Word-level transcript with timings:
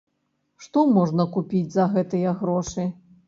Што 0.67 0.83
можна 0.95 1.27
купіць 1.37 1.71
за 1.75 1.85
гэтыя 1.97 2.35
грошы? 2.43 2.89